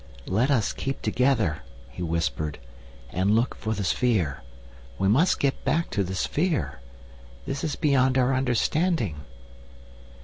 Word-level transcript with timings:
"Let 0.25 0.49
us 0.49 0.73
keep 0.73 1.03
together," 1.03 1.59
he 1.91 2.01
whispered, 2.01 2.57
"and 3.11 3.35
look 3.35 3.53
for 3.53 3.75
the 3.75 3.83
sphere. 3.83 4.41
We 4.97 5.07
must 5.07 5.39
get 5.39 5.63
back 5.63 5.91
to 5.91 6.03
the 6.03 6.15
sphere. 6.15 6.79
This 7.45 7.63
is 7.63 7.75
beyond 7.75 8.17
our 8.17 8.33
understanding." 8.33 9.17